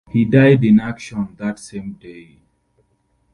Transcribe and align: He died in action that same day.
He 0.09 0.25
died 0.25 0.63
in 0.65 0.79
action 0.79 1.35
that 1.37 1.59
same 1.59 1.93
day. 1.93 2.39